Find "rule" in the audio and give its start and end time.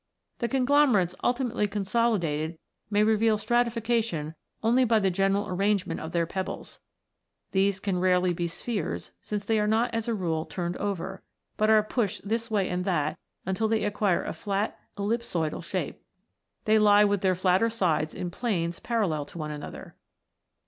10.15-10.43